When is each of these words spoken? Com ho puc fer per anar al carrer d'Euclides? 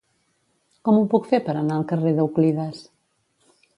Com 0.87 0.95
ho 1.01 1.03
puc 1.11 1.29
fer 1.33 1.39
per 1.49 1.55
anar 1.61 1.77
al 1.81 1.85
carrer 1.93 2.15
d'Euclides? 2.21 2.81